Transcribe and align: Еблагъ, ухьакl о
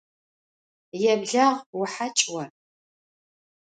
Еблагъ, 1.11 1.49
ухьакl 1.79 2.27
о 2.43 2.43